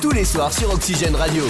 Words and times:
tous 0.00 0.10
les 0.10 0.24
soirs 0.24 0.52
sur 0.52 0.72
Oxygène 0.72 1.14
Radio. 1.16 1.44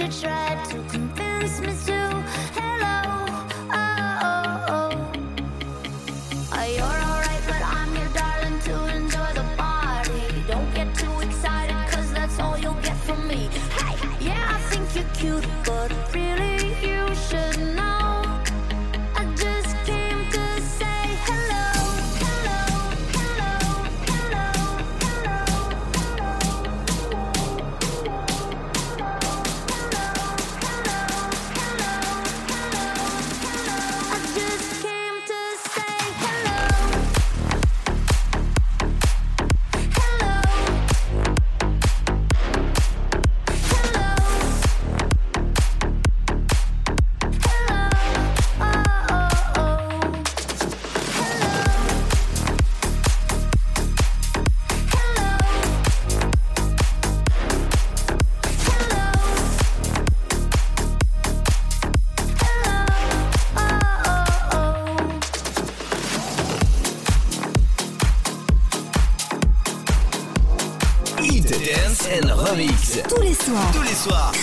you 0.00 0.08
tried 0.08 0.64
to 0.64 0.82
convince 0.90 1.60
me 1.60 1.93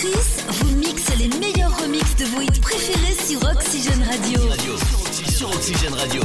Chris 0.02 0.42
vous 0.48 0.76
mixe 0.78 1.16
les 1.16 1.28
meilleurs 1.38 1.78
remixes 1.80 2.16
de 2.16 2.24
vos 2.24 2.40
hits 2.40 2.60
préférés 2.60 3.14
sur 3.24 3.40
Radio. 4.00 4.48
Radio. 4.48 4.76
Sur 5.30 5.48
Oxygène 5.50 5.94
Radio. 5.94 6.22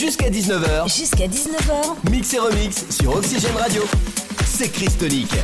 Jusqu'à 0.00 0.30
19h. 0.30 0.88
Mix 2.10 2.32
et 2.32 2.38
remix 2.38 2.86
sur 2.88 3.14
Oxygène 3.14 3.54
Radio. 3.58 3.82
C'est 4.46 4.70
Crystonique. 4.70 5.34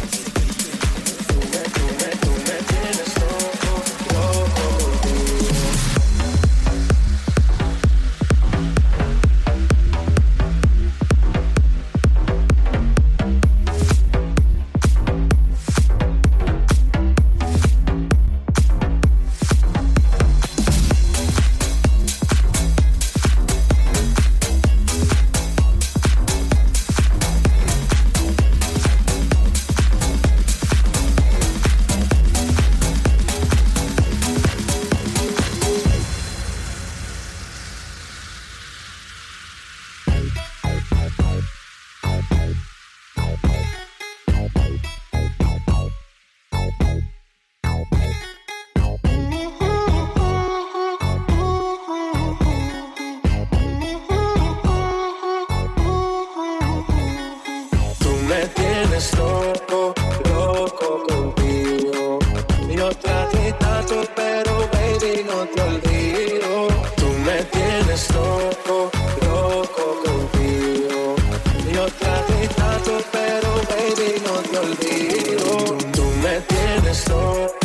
olvido. 74.59 75.79
Tú 75.93 76.05
me 76.23 76.41
tienes 76.41 77.05
todo 77.05 77.56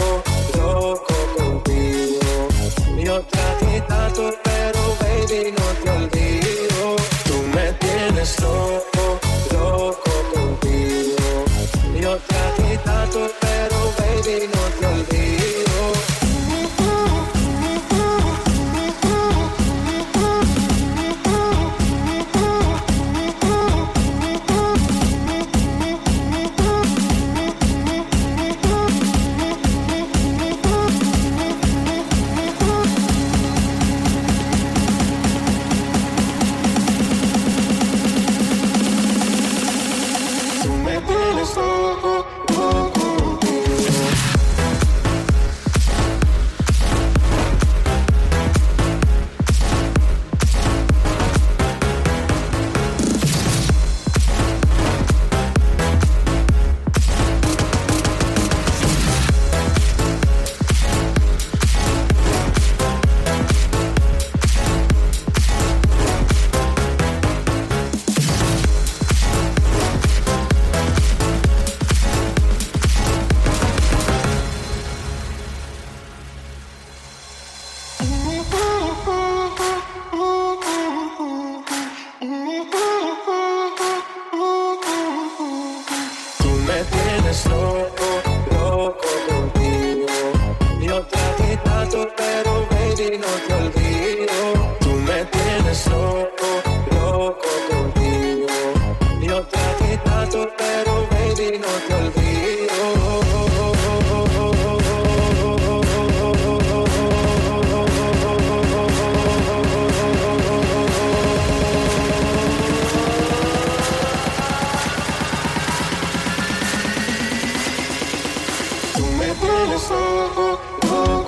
tú 119.01 119.07
me 119.17 119.33
tienes 119.33 119.89
loco. 119.89 121.20